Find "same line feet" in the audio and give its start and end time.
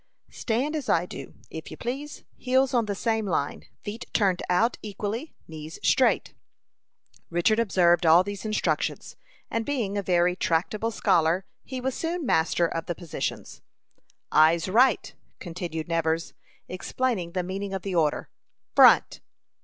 2.95-4.05